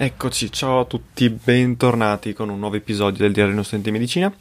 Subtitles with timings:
[0.00, 3.96] Eccoci, ciao a tutti, bentornati con un nuovo episodio del diario di uno studente di
[3.96, 4.32] medicina.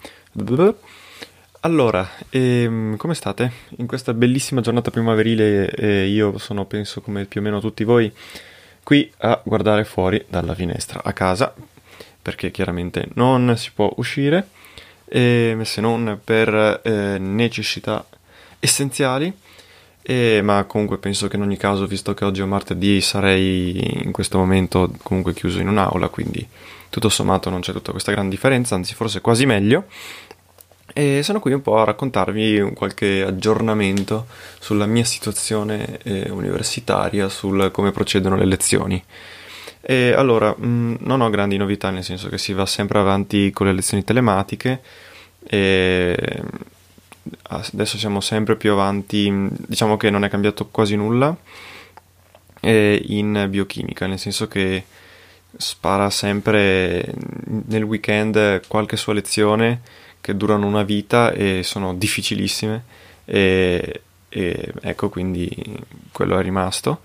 [1.62, 3.52] Allora, ehm, come state?
[3.78, 8.14] In questa bellissima giornata primaverile eh, io sono, penso come più o meno tutti voi,
[8.84, 11.52] qui a guardare fuori dalla finestra a casa,
[12.22, 14.50] perché chiaramente non si può uscire,
[15.06, 18.06] eh, se non per eh, necessità
[18.60, 19.36] essenziali.
[20.10, 24.14] Eh, ma comunque penso che in ogni caso, visto che oggi è martedì, sarei in
[24.14, 26.48] questo momento comunque chiuso in un'aula, quindi
[26.90, 29.88] tutto sommato non c'è tutta questa gran differenza, anzi forse quasi meglio.
[30.94, 34.28] E sono qui un po' a raccontarvi qualche aggiornamento
[34.60, 39.04] sulla mia situazione eh, universitaria, sul come procedono le lezioni.
[39.82, 43.66] E allora, mh, non ho grandi novità, nel senso che si va sempre avanti con
[43.68, 44.82] le lezioni telematiche.
[45.46, 46.42] E
[47.44, 51.36] adesso siamo sempre più avanti, diciamo che non è cambiato quasi nulla
[52.62, 54.84] in biochimica, nel senso che
[55.56, 57.14] spara sempre
[57.68, 59.82] nel weekend qualche sua lezione
[60.22, 62.84] che durano una vita e sono difficilissime
[63.26, 65.50] e, e ecco quindi
[66.12, 67.02] quello è rimasto.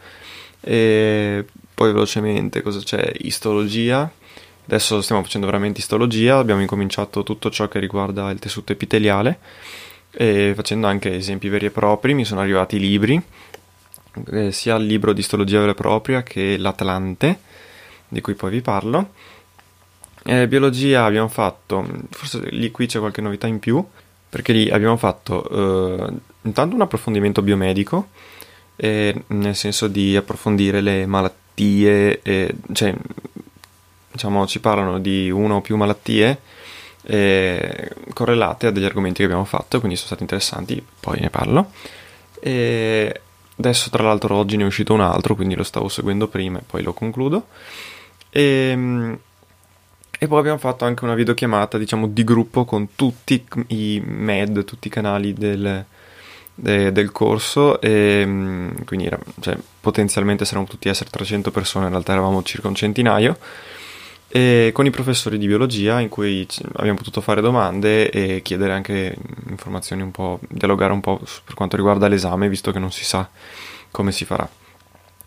[0.60, 1.44] E
[1.74, 3.12] poi velocemente cosa c'è?
[3.18, 4.10] Istologia.
[4.64, 9.38] Adesso stiamo facendo veramente istologia abbiamo incominciato tutto ciò che riguarda il tessuto epiteliale
[10.12, 13.22] e facendo anche esempi veri e propri mi sono arrivati libri
[14.30, 17.38] eh, sia il libro di istologia vera e propria che l'Atlante
[18.08, 19.12] di cui poi vi parlo.
[20.24, 23.84] Eh, biologia abbiamo fatto forse lì qui c'è qualche novità in più
[24.28, 26.12] perché lì abbiamo fatto eh,
[26.42, 28.08] intanto un approfondimento biomedico
[28.76, 32.20] nel senso di approfondire le malattie
[32.72, 32.94] cioè
[34.10, 36.40] diciamo ci parlano di una o più malattie
[37.02, 41.70] eh, correlate a degli argomenti che abbiamo fatto, quindi sono stati interessanti, poi ne parlo.
[42.40, 43.20] E
[43.56, 46.62] adesso tra l'altro oggi ne è uscito un altro, quindi lo stavo seguendo prima e
[46.66, 47.46] poi lo concludo.
[48.30, 49.18] E,
[50.18, 54.86] e poi abbiamo fatto anche una videochiamata, diciamo, di gruppo con tutti i med, tutti
[54.86, 55.84] i canali del,
[56.54, 58.22] de, del corso e
[58.84, 63.36] quindi era, cioè, potenzialmente saremmo tutti essere 300 persone, in realtà eravamo circa un centinaio
[64.34, 69.14] e con i professori di biologia in cui abbiamo potuto fare domande e chiedere anche
[69.50, 73.28] informazioni un po', dialogare un po' per quanto riguarda l'esame, visto che non si sa
[73.90, 74.48] come si farà.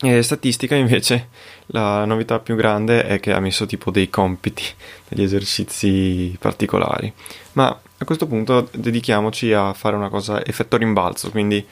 [0.01, 1.29] E statistica invece
[1.67, 4.63] la novità più grande è che ha messo tipo dei compiti,
[5.07, 7.13] degli esercizi particolari.
[7.53, 11.63] Ma a questo punto dedichiamoci a fare una cosa effetto rimbalzo, quindi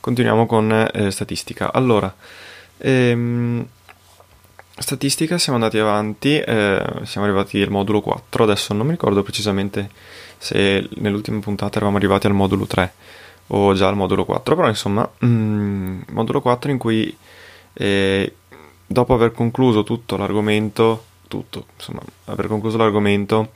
[0.00, 1.72] continuiamo con eh, statistica.
[1.72, 2.12] Allora,
[2.78, 3.64] ehm,
[4.82, 9.90] statistica siamo andati avanti, eh, siamo arrivati al modulo 4, adesso non mi ricordo precisamente
[10.38, 12.92] se nell'ultima puntata eravamo arrivati al modulo 3
[13.48, 17.14] o già al modulo 4, però insomma, mm, modulo 4 in cui
[17.74, 18.34] eh,
[18.86, 23.52] dopo aver concluso tutto l'argomento, tutto, insomma, aver concluso l'argomento,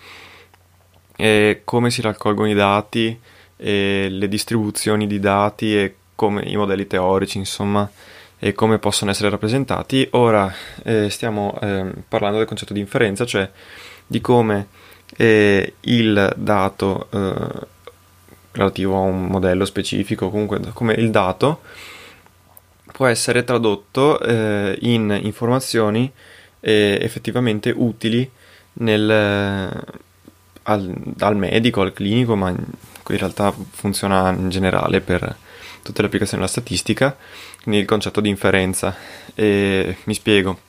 [1.16, 3.18] eh, come si raccolgono i dati,
[3.56, 7.90] le distribuzioni di dati e come i modelli teorici, insomma,
[8.38, 10.06] e come possono essere rappresentati.
[10.12, 10.52] Ora
[10.82, 13.50] eh, stiamo eh, parlando del concetto di inferenza, cioè
[14.06, 14.68] di come
[15.16, 17.66] eh, il dato eh,
[18.52, 21.62] relativo a un modello specifico, comunque come il dato
[22.92, 26.10] può essere tradotto eh, in informazioni
[26.66, 28.30] effettivamente utili
[28.74, 35.36] nel, al, al medico, al clinico, ma in, in realtà funziona in generale per
[35.82, 37.16] tutte le applicazioni della statistica,
[37.64, 38.94] quindi il concetto di inferenza.
[39.34, 40.60] E mi spiego.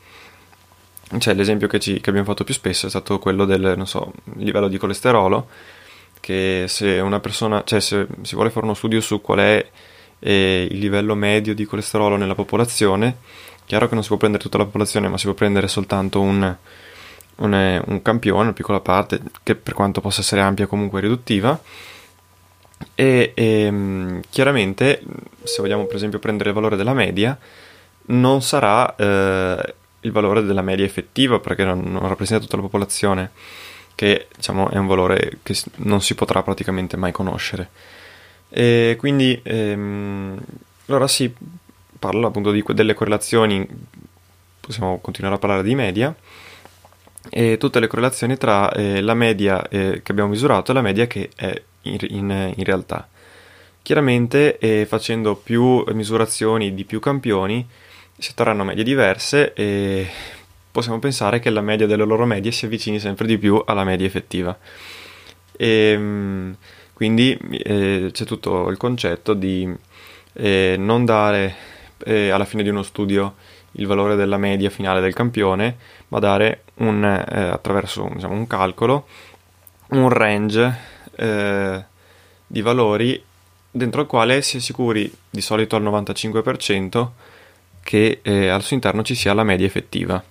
[1.20, 4.68] Cioè, l'esempio che, ci, che abbiamo fatto più spesso è stato quello del, so, livello
[4.68, 5.48] di colesterolo,
[6.20, 9.70] che se una persona, cioè se si vuole fare uno studio su qual è
[10.20, 13.18] eh, il livello medio di colesterolo nella popolazione,
[13.66, 16.56] chiaro che non si può prendere tutta la popolazione, ma si può prendere soltanto un,
[17.36, 21.60] un, un campione, una piccola parte, che per quanto possa essere ampia comunque riduttiva,
[22.94, 25.02] e, e ehm, chiaramente
[25.44, 27.38] se vogliamo per esempio prendere il valore della media
[28.08, 33.32] non sarà eh, il valore della media effettiva perché non, non, rappresenta tutta la popolazione
[33.96, 37.70] che diciamo è un valore che non si potrà praticamente mai conoscere.
[38.50, 40.40] E quindi ehm,
[40.88, 41.34] allora si
[41.98, 43.68] parla appunto di, delle correlazioni
[44.60, 46.14] possiamo continuare a parlare di media
[47.30, 51.08] e tutte le correlazioni tra eh, la media eh, che abbiamo misurato e la media
[51.08, 53.08] che è in, in, in realtà.
[53.82, 57.68] Chiaramente eh, facendo più misurazioni di più campioni
[58.18, 60.08] si otterranno medie diverse e
[60.72, 64.06] possiamo pensare che la media delle loro medie si avvicini sempre di più alla media
[64.06, 64.58] effettiva.
[65.56, 66.58] E, ehm,
[66.94, 69.72] quindi eh, c'è tutto il concetto di
[70.34, 71.56] eh, non dare
[72.06, 73.36] eh, alla fine di uno studio
[73.74, 75.78] il valore della media finale del campione,
[76.08, 79.08] ma dare un, eh, attraverso diciamo, un calcolo
[79.90, 81.84] un range eh,
[82.48, 83.24] di valori
[83.72, 87.10] dentro il quale si è sicuri di solito al 95%
[87.84, 90.24] che eh, al suo interno ci sia la media effettiva.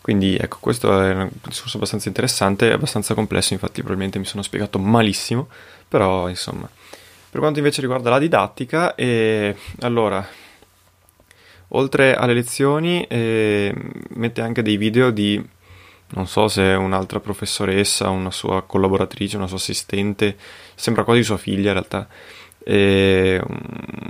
[0.00, 4.78] Quindi ecco, questo è un discorso abbastanza interessante, abbastanza complesso, infatti probabilmente mi sono spiegato
[4.78, 5.48] malissimo,
[5.88, 6.68] però insomma.
[7.28, 10.24] Per quanto invece riguarda la didattica, eh, allora,
[11.68, 13.74] oltre alle lezioni, eh,
[14.10, 15.44] mette anche dei video di
[16.08, 20.36] non so se è un'altra professoressa, una sua collaboratrice, una sua assistente,
[20.74, 22.08] sembra quasi sua figlia in realtà,
[22.64, 23.40] e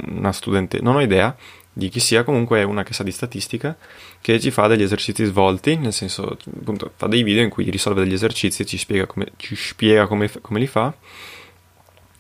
[0.09, 1.37] una studente, non ho idea
[1.73, 3.77] di chi sia, comunque è una che sa di statistica,
[4.21, 8.03] che ci fa degli esercizi svolti, nel senso, appunto, fa dei video in cui risolve
[8.03, 10.95] degli esercizi e ci spiega come, ci spiega come, come li fa,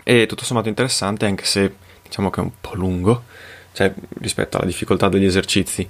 [0.03, 3.25] e tutto sommato interessante, anche se diciamo che è un po' lungo,
[3.73, 5.89] cioè rispetto alla difficoltà degli esercizi.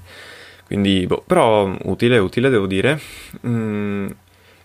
[0.67, 3.01] Quindi, boh, però utile, utile devo dire.
[3.47, 4.09] Mm,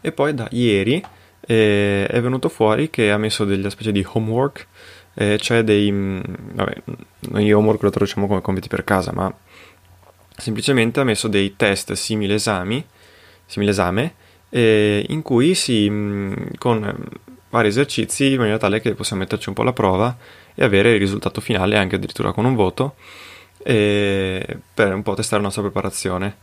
[0.01, 1.03] e poi da ieri
[1.41, 4.67] eh, è venuto fuori che ha messo delle specie di homework,
[5.13, 5.91] eh, cioè dei...
[5.91, 6.21] Mm,
[6.53, 6.81] vabbè,
[7.29, 9.31] noi homework lo traduciamo come compiti per casa, ma
[10.35, 12.83] semplicemente ha messo dei test simile esami,
[13.45, 14.13] simile esame,
[14.49, 15.87] eh, in cui si...
[15.89, 17.09] Mm, con
[17.51, 20.17] vari esercizi in maniera tale che possiamo metterci un po' alla prova
[20.55, 22.95] e avere il risultato finale anche addirittura con un voto
[23.63, 26.37] per un po' testare la nostra preparazione.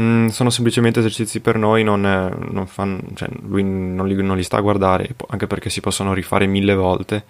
[0.00, 4.42] Mm, sono semplicemente esercizi per noi, non, non fan, cioè, lui non li, non li,
[4.42, 7.24] sta a guardare, anche perché si possono rifare mille volte.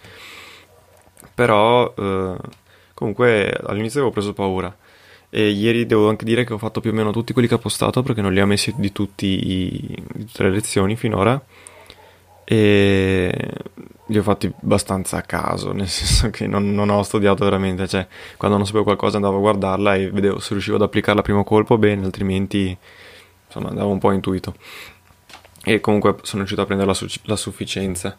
[1.34, 2.36] Però eh,
[2.94, 4.74] comunque all'inizio avevo preso paura.
[5.30, 7.58] E ieri devo anche dire che ho fatto più o meno tutti quelli che ho
[7.58, 11.40] postato perché non li ho messi di, i, di tutte le lezioni finora.
[12.44, 13.52] E
[14.08, 18.06] li ho fatti abbastanza a caso, nel senso che non, non, ho studiato veramente, cioè
[18.36, 21.44] quando non sapevo qualcosa andavo a guardarla e vedevo se riuscivo ad applicarla a primo
[21.44, 22.76] colpo bene, altrimenti
[23.46, 24.54] insomma andavo un po' intuito.
[25.64, 28.16] E comunque sono riuscito a prendere la, su- la sufficienza.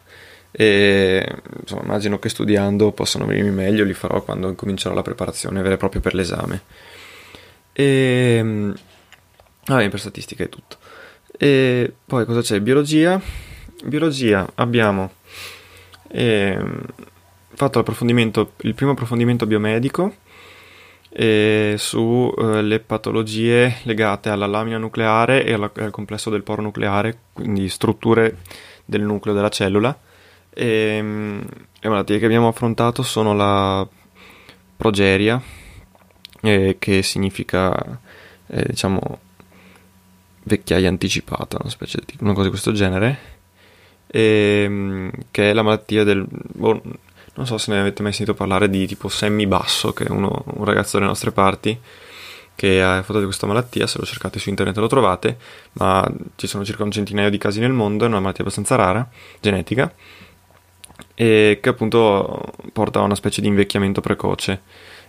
[0.52, 5.74] E insomma, immagino che studiando possano venirmi meglio, li farò quando incomincerò la preparazione vera
[5.74, 6.62] e propria per l'esame.
[7.72, 8.72] E
[9.64, 10.76] vabbè, per statistica è tutto.
[11.36, 12.60] E poi cosa c'è?
[12.60, 13.20] Biologia.
[13.84, 15.10] Biologia abbiamo
[16.12, 16.58] e
[17.54, 20.14] fatto l'approfondimento, il primo approfondimento biomedico
[21.10, 27.18] eh, sulle eh, patologie legate alla lamina nucleare e alla, al complesso del poro nucleare,
[27.32, 28.38] quindi strutture
[28.84, 29.96] del nucleo della cellula.
[30.52, 31.00] E,
[31.82, 33.86] le malattie che abbiamo affrontato sono la
[34.76, 35.40] progeria,
[36.42, 38.00] eh, che significa
[38.46, 39.18] eh, diciamo
[40.42, 43.38] vecchiaia anticipata, una, specie di, una cosa di questo genere
[44.10, 46.26] ehm, che è la malattia del...
[46.28, 46.82] Boh,
[47.34, 50.44] non so se ne avete mai sentito parlare di tipo Sammy Basso, che è uno,
[50.44, 51.78] un ragazzo delle nostre parti
[52.54, 55.38] che ha affrontato questa malattia, se lo cercate su internet lo trovate,
[55.74, 59.08] ma ci sono circa un centinaio di casi nel mondo, è una malattia abbastanza rara,
[59.40, 59.90] genetica,
[61.14, 64.60] e che appunto porta a una specie di invecchiamento precoce.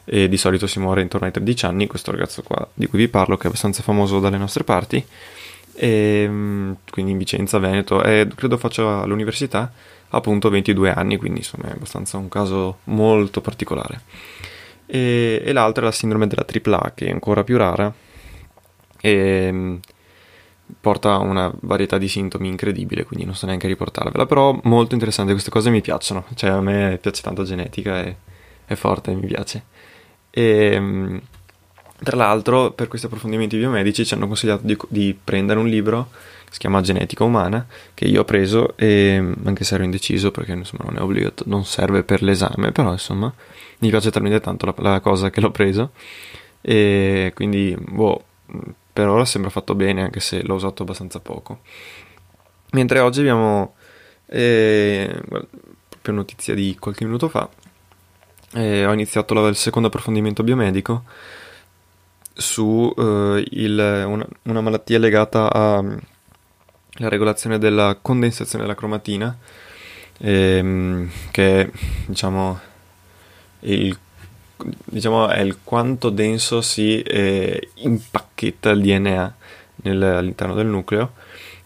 [0.05, 3.07] E di solito si muore intorno ai 13 anni, questo ragazzo qua di cui vi
[3.07, 5.05] parlo che è abbastanza famoso dalle nostre parti
[5.81, 9.71] e, ehm, quindi in Vicenza, Veneto, e credo faccia l'università
[10.09, 14.01] appunto 22 anni, quindi insomma è abbastanza un caso molto particolare.
[14.85, 17.91] E, e l'altra è la sindrome della tripla che è ancora più rara.
[19.01, 19.79] E,
[20.79, 25.31] porta a una varietà di sintomi incredibile, quindi non so neanche riportarvela, però molto interessante,
[25.31, 28.15] queste cose mi piacciono, cioè a me piace tanto genetica, e,
[28.65, 29.63] è forte, mi piace.
[30.29, 31.21] E, ehm,
[32.03, 36.09] tra l'altro, per questi approfondimenti biomedici ci hanno consigliato di, di prendere un libro
[36.45, 40.53] che si chiama Genetica Umana, che io ho preso, e, anche se ero indeciso perché
[40.53, 43.31] insomma non è obbligato, non serve per l'esame, però insomma
[43.79, 45.91] mi piace talmente tanto la, la cosa che l'ho preso,
[46.61, 48.23] e quindi boh,
[48.91, 51.61] per ora sembra fatto bene anche se l'ho usato abbastanza poco.
[52.71, 53.75] Mentre oggi abbiamo
[54.25, 55.21] eh,
[55.87, 57.47] proprio notizia di qualche minuto fa,
[58.53, 61.03] eh, ho iniziato il secondo approfondimento biomedico
[62.33, 65.99] su eh, il, una, una, malattia legata alla
[67.09, 69.37] regolazione della condensazione della cromatina,
[70.19, 71.69] ehm, che è,
[72.05, 72.59] diciamo,
[73.61, 73.97] il,
[74.85, 79.35] diciamo, è il quanto denso si eh, impacchetta il DNA
[79.83, 81.13] nel, all'interno del nucleo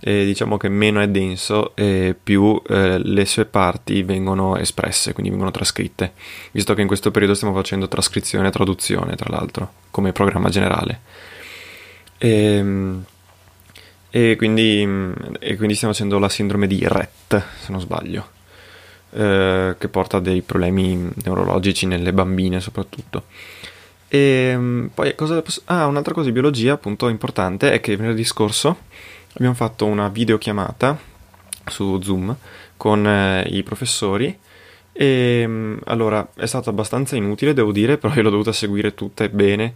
[0.07, 5.31] eh, diciamo che meno è denso e più eh, le sue parti vengono espresse, quindi
[5.31, 6.13] vengono trascritte,
[6.51, 11.01] visto che in questo periodo stiamo facendo trascrizione e traduzione, tra l'altro, come programma generale.
[12.19, 13.03] E, ehm,
[14.11, 14.87] e, quindi,
[15.39, 18.27] e quindi stiamo facendo la sindrome di Rett, se non sbaglio,
[19.09, 23.23] eh, che porta a dei problemi neurologici nelle bambine soprattutto.
[24.07, 24.19] E
[24.53, 28.77] ehm, poi cosa, ah, un'altra cosa di biologia appunto importante è che venerdì scorso
[29.35, 30.97] abbiamo fatto una videochiamata
[31.67, 32.35] su Zoom
[32.77, 34.37] con eh, i professori
[34.91, 39.23] e mm, allora è stato abbastanza inutile devo dire però io l'ho dovuta seguire tutta
[39.23, 39.75] e bene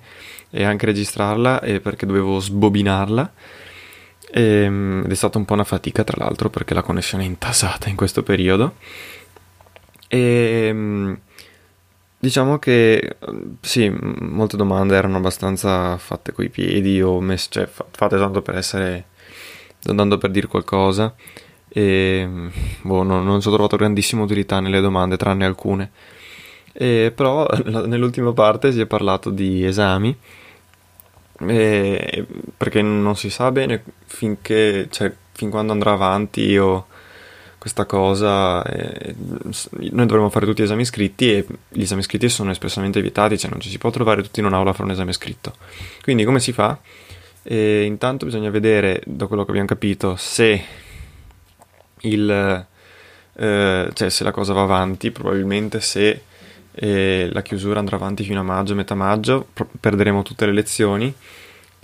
[0.50, 3.34] e anche registrarla perché dovevo sbobinarla.
[4.32, 7.28] E, mm, ed è stata un po' una fatica tra l'altro perché la connessione è
[7.28, 8.76] intasata in questo periodo.
[10.08, 11.14] E mm,
[12.18, 13.18] diciamo che
[13.62, 19.06] sì molte domande erano abbastanza fatte coi piedi o messe, cioè fatte tanto per essere
[19.86, 21.14] andando per dire qualcosa
[21.70, 22.28] e
[22.82, 25.92] boh, non, non ci ho trovato grandissima utilità nelle domande, tranne alcune.
[26.74, 27.48] E, però
[27.86, 30.16] nell'ultima parte si è parlato di esami
[31.48, 32.26] e,
[32.58, 36.88] perché non si sa bene finché, cioè, fin quando andrà avanti io
[37.58, 42.52] questa cosa eh, noi dovremmo fare tutti gli esami scritti e gli esami scritti sono
[42.52, 45.12] espressamente vietati cioè non ci si può trovare tutti in un'aula a fare un esame
[45.12, 45.56] scritto
[46.02, 46.80] quindi come si fa?
[47.52, 50.64] E intanto bisogna vedere, da quello che abbiamo capito, se,
[52.02, 52.30] il,
[53.34, 56.22] eh, cioè se la cosa va avanti, probabilmente se
[56.72, 61.12] eh, la chiusura andrà avanti fino a maggio, metà maggio, pro- perderemo tutte le lezioni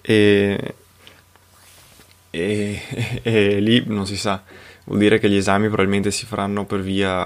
[0.03, 0.75] e,
[2.29, 4.43] e, e, e lì non si sa,
[4.83, 7.25] vuol dire che gli esami probabilmente si faranno per via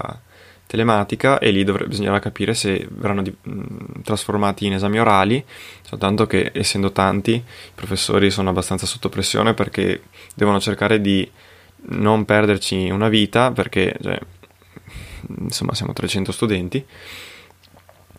[0.70, 5.44] telematica e lì dovrebbe, bisognerà capire se verranno di, mh, trasformati in esami orali,
[5.82, 7.42] soltanto che essendo tanti i
[7.74, 11.28] professori sono abbastanza sotto pressione perché devono cercare di
[11.88, 14.16] non perderci una vita perché cioè,
[15.40, 16.86] insomma siamo 300 studenti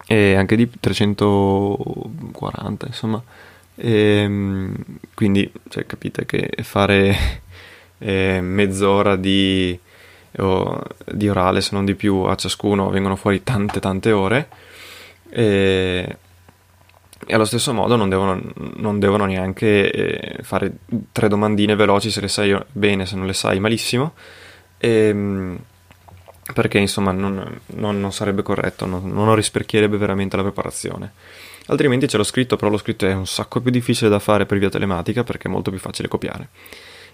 [0.06, 3.24] e anche di 340 insomma.
[3.76, 4.76] E, ehm,
[5.16, 7.16] quindi cioè, capite che fare
[7.98, 9.80] eh, mezz'ora di
[10.38, 14.48] o di orale se non di più a ciascuno vengono fuori tante tante ore.
[15.30, 16.18] E,
[17.26, 18.42] e allo stesso modo non devono,
[18.78, 20.72] non devono neanche eh, fare
[21.12, 24.14] tre domandine veloci se le sai bene se non le sai malissimo.
[24.78, 25.60] E, ehm,
[26.54, 31.14] perché insomma non, non, non sarebbe corretto non, rispecchierebbe veramente la preparazione.
[31.68, 34.58] Altrimenti c'è lo scritto però lo scritto è un sacco più difficile da fare per
[34.58, 36.50] via telematica perché è molto più facile copiare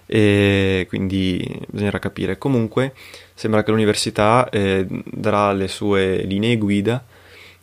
[0.07, 2.37] e quindi bisognerà capire.
[2.37, 2.93] Comunque
[3.33, 7.05] sembra che l'università eh, darà le sue linee guida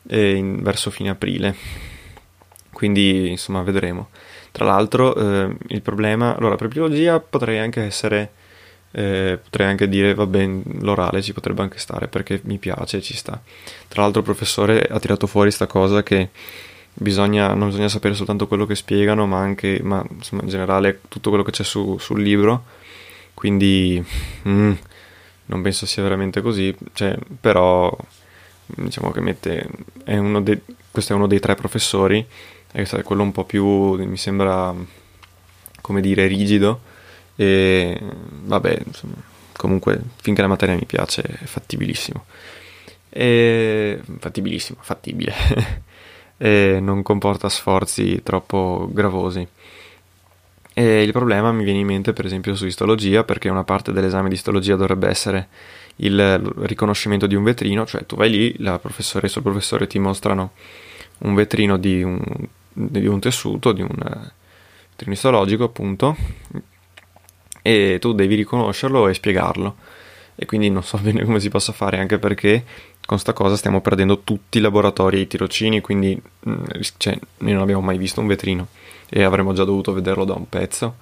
[0.06, 1.56] eh, in, verso fine aprile,
[2.70, 4.10] quindi insomma vedremo.
[4.52, 8.30] Tra l'altro eh, il problema, allora per biologia potrei anche essere,
[8.92, 13.16] eh, potrei anche dire va bene l'orale ci potrebbe anche stare perché mi piace, ci
[13.16, 13.40] sta.
[13.88, 16.28] Tra l'altro il professore ha tirato fuori questa cosa che
[16.94, 21.28] bisogna, non bisogna sapere soltanto quello che spiegano, ma anche, ma, insomma, in generale, tutto
[21.28, 22.64] quello che c'è su, sul libro.
[23.34, 24.02] Quindi
[24.48, 24.72] mm,
[25.46, 27.94] non penso sia veramente così, cioè, però
[28.66, 29.68] diciamo che mette,
[30.04, 30.60] è dei,
[30.90, 32.24] questo è uno dei tre professori,
[32.72, 34.74] è quello un po' più, mi sembra,
[35.80, 36.80] come dire, rigido,
[37.36, 39.14] e vabbè, insomma,
[39.56, 42.24] comunque finché la materia mi piace è fattibilissimo.
[43.10, 45.34] E, fattibilissimo, fattibile.
[46.36, 49.46] e non comporta sforzi troppo gravosi.
[50.76, 54.28] E il problema mi viene in mente per esempio su istologia, perché una parte dell'esame
[54.28, 55.48] di istologia dovrebbe essere
[55.96, 60.00] il riconoscimento di un vetrino, cioè tu vai lì, la professoressa o il professore ti
[60.00, 60.52] mostrano
[61.18, 62.20] un vetrino di un,
[62.72, 63.96] di un tessuto, di un
[64.90, 66.16] vetrino istologico appunto,
[67.62, 69.76] e tu devi riconoscerlo e spiegarlo.
[70.34, 72.64] E quindi non so bene come si possa fare, anche perché
[73.06, 76.64] con sta cosa stiamo perdendo tutti i laboratori e i tirocini, quindi mm,
[76.96, 78.68] cioè, noi non abbiamo mai visto un vetrino
[79.08, 80.96] e avremmo già dovuto vederlo da un pezzo,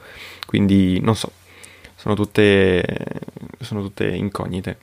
[0.47, 1.31] quindi non so,
[1.97, 2.85] sono tutte,
[3.61, 4.79] sono tutte incognite.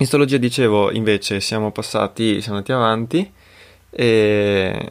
[0.00, 3.32] In istologia dicevo invece siamo passati, siamo andati avanti
[3.90, 4.88] e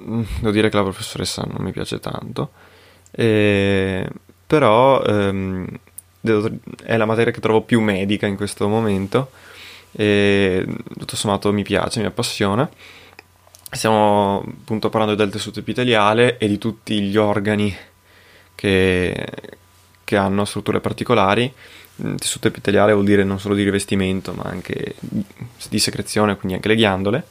[0.00, 2.52] mm, devo dire che la professoressa non mi piace tanto,
[3.10, 4.08] e,
[4.46, 5.66] però ehm,
[6.82, 9.30] è la materia che trovo più medica in questo momento
[9.92, 10.66] e
[10.98, 12.68] tutto sommato mi piace, mi appassiona.
[13.70, 17.74] Stiamo appunto parlando del tessuto epiteliale e di tutti gli organi
[18.54, 19.26] che,
[20.04, 21.52] che hanno strutture particolari.
[21.96, 24.94] Il tessuto epiteliale vuol dire non solo di rivestimento, ma anche
[25.68, 27.26] di secrezione, quindi anche le ghiandole.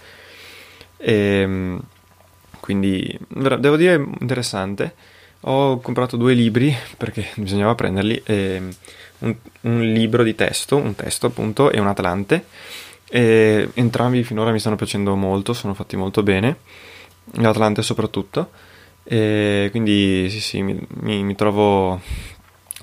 [0.98, 1.78] E,
[2.60, 4.94] quindi devo dire interessante.
[5.42, 8.22] Ho comprato due libri perché bisognava prenderli.
[9.20, 12.46] Un, un, libro di testo, un testo appunto, e un Atlante.
[13.10, 16.58] E entrambi finora mi stanno piacendo molto, sono fatti molto bene.
[17.36, 18.52] L'Atlante soprattutto.
[19.04, 22.02] E quindi sì, sì, mi, mi, mi trovo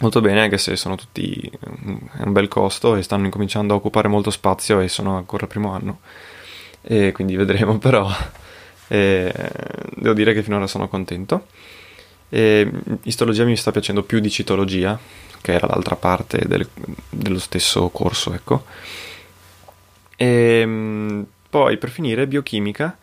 [0.00, 4.30] molto bene, anche se sono tutti un bel costo e stanno incominciando a occupare molto
[4.30, 6.00] spazio e sono ancora al primo anno.
[6.80, 8.08] E quindi vedremo, però
[8.88, 9.32] e
[9.96, 11.46] devo dire che finora sono contento.
[12.28, 12.70] E
[13.02, 14.98] istologia mi sta piacendo più di citologia,
[15.40, 16.68] che era l'altra parte del,
[17.10, 18.64] dello stesso corso, ecco.
[20.16, 22.96] E poi per finire biochimica,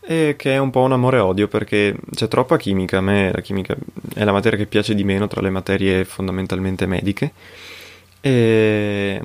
[0.00, 3.30] eh, che è un po' un amore e odio perché c'è troppa chimica, a me
[3.32, 3.76] la chimica
[4.14, 7.32] è la materia che piace di meno tra le materie fondamentalmente mediche,
[8.20, 9.20] e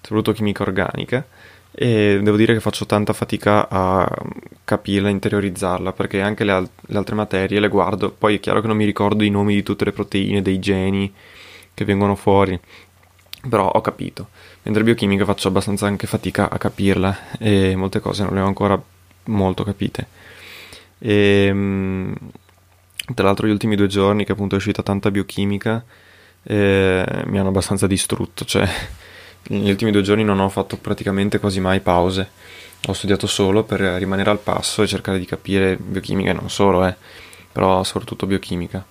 [0.00, 1.24] soprattutto chimica organica
[1.76, 4.08] e devo dire che faccio tanta fatica a
[4.64, 8.68] capirla, interiorizzarla, perché anche le, al- le, altre materie le guardo, poi è chiaro che
[8.68, 11.12] non mi ricordo i nomi di tutte le proteine, dei geni
[11.74, 12.58] che vengono fuori,
[13.48, 14.28] però ho capito.
[14.62, 18.80] Mentre biochimica faccio abbastanza anche fatica a capirla e molte cose non le ho ancora
[19.24, 20.06] molto capite.
[20.98, 22.14] E, ehm,
[23.14, 25.84] tra l'altro gli ultimi due giorni che appunto è uscita tanta biochimica
[26.44, 28.68] eh, mi hanno abbastanza distrutto, cioè
[29.48, 32.30] negli ultimi due giorni non ho fatto praticamente quasi mai pause.
[32.86, 36.86] Ho studiato solo per rimanere al passo e cercare di capire biochimica e non solo,
[36.86, 36.94] eh,
[37.52, 38.84] però soprattutto biochimica.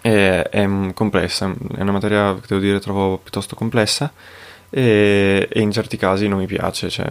[0.00, 4.12] È, è complessa, è una materia che devo dire trovo piuttosto complessa
[4.70, 7.08] e, e in certi casi non mi piace, cioè,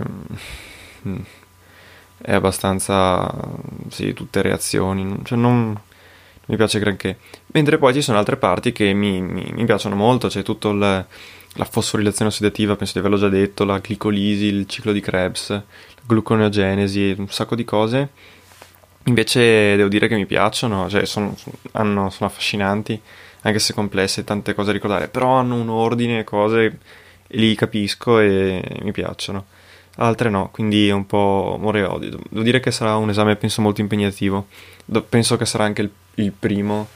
[1.08, 1.18] mm,
[2.20, 3.34] è abbastanza,
[3.90, 5.78] sì, tutte reazioni, cioè non,
[6.46, 7.18] mi piace granché.
[7.48, 11.06] Mentre poi ci sono altre parti che mi, mi, mi piacciono molto, c'è tutto il
[11.56, 15.64] la fosforilazione ossidativa, penso di averlo già detto, la glicolisi, il ciclo di Krebs, la
[16.06, 18.10] gluconeogenesi, un sacco di cose.
[19.06, 21.36] Invece devo dire che mi piacciono, cioè sono,
[21.74, 23.00] hanno, sono affascinanti,
[23.42, 26.80] anche se complesse, tante cose da ricordare, però hanno un ordine, cose,
[27.28, 29.46] li capisco e mi piacciono.
[29.98, 32.20] Altre no, quindi è un po' amore e odio.
[32.30, 34.48] Devo dire che sarà un esame, penso, molto impegnativo.
[35.08, 36.88] Penso che sarà anche il, il primo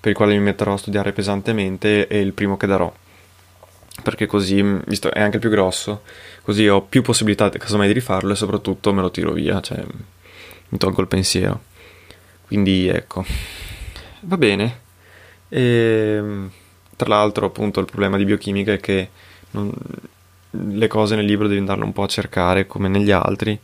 [0.00, 2.90] per il quale mi metterò a studiare pesantemente e il primo che darò
[4.02, 6.02] perché così, visto è anche più grosso,
[6.42, 9.82] così ho più possibilità casomai di rifarlo e soprattutto me lo tiro via, cioè
[10.68, 11.60] mi tolgo il pensiero.
[12.46, 13.24] Quindi ecco,
[14.20, 14.80] va bene.
[15.48, 16.50] E, ehm,
[16.96, 19.10] tra l'altro appunto il problema di biochimica è che
[19.52, 19.72] non,
[20.50, 23.58] le cose nel libro devi andarle un po' a cercare come negli altri,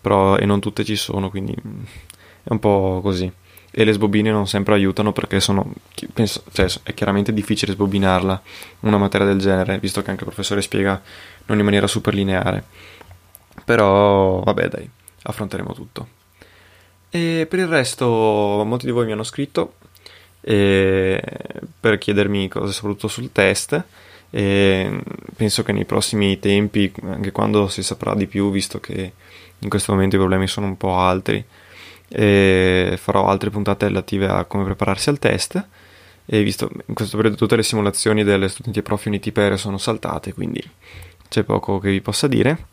[0.00, 3.30] però e non tutte ci sono, quindi è un po' così
[3.74, 5.72] e le sbobine non sempre aiutano perché sono,
[6.12, 8.42] penso, cioè, è chiaramente difficile sbobinarla
[8.80, 11.00] una materia del genere, visto che anche il professore spiega
[11.46, 12.64] non in maniera super lineare.
[13.64, 14.88] Però, vabbè, dai,
[15.22, 16.08] affronteremo tutto.
[17.08, 19.74] E per il resto, molti di voi mi hanno scritto
[20.42, 21.22] eh,
[21.80, 23.82] per chiedermi cose soprattutto sul test.
[24.28, 25.00] E
[25.34, 29.12] penso che nei prossimi tempi, anche quando si saprà di più, visto che
[29.58, 31.42] in questo momento i problemi sono un po' altri,
[32.12, 35.66] e farò altre puntate relative a come prepararsi al test.
[36.24, 39.76] E visto in questo periodo tutte le simulazioni delle studenti e profi Unity Pair sono
[39.76, 40.62] saltate quindi
[41.28, 42.66] c'è poco che vi possa dire.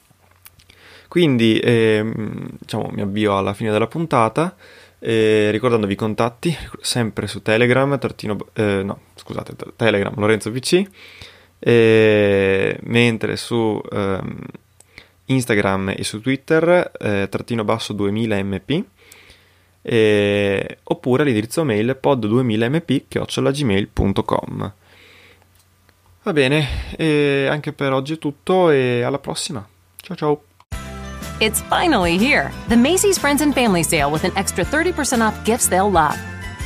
[1.07, 4.55] Quindi ehm, diciamo, mi avvio alla fine della puntata
[4.99, 10.83] eh, ricordandovi i contatti sempre su Telegram trattino, eh, no scusate Telegram Lorenzo PC
[11.57, 14.37] eh, mentre su ehm,
[15.25, 18.83] Instagram e su Twitter eh, trattino basso 2000 mp
[19.91, 24.73] eh, oppure all'indirizzo mail pod2000mp.gmail.com
[26.21, 29.67] Va bene, e anche per oggi è tutto e alla prossima.
[29.99, 30.43] Ciao ciao!
[31.39, 35.67] It's finally here, the Macy's Friends and Family Sale with an extra 30% off gifts
[35.67, 36.19] they'll love.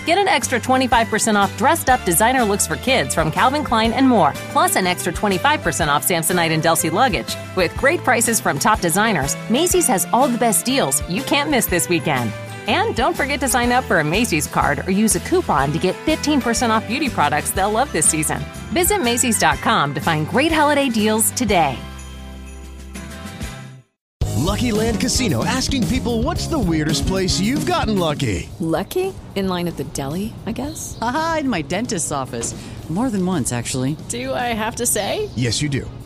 [0.06, 4.06] Get an extra 25% off dressed up designer looks for kids from Calvin Klein and
[4.06, 7.38] more, plus an extra 25% off Samsonite and Delsey luggage.
[7.56, 11.68] With great prices from top designers, Macy's has all the best deals you can't miss
[11.68, 12.34] this weekend.
[12.68, 15.80] And don't forget to sign up for a Macy's card or use a coupon to
[15.80, 18.40] get 15% off beauty products they'll love this season.
[18.72, 21.78] Visit Macy's.com to find great holiday deals today.
[24.44, 28.50] Lucky Land Casino asking people what's the weirdest place you've gotten lucky?
[28.60, 29.14] Lucky?
[29.36, 30.98] In line at the deli, I guess?
[31.02, 32.54] Aha, in my dentist's office.
[32.90, 33.98] More than once, actually.
[34.10, 35.30] Do I have to say?
[35.36, 35.90] Yes, you do.